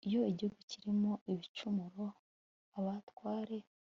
Iyo 0.07 0.21
igihugu 0.31 0.59
kirimo 0.71 1.11
ibicumuro 1.31 2.05
abatware 2.77 3.57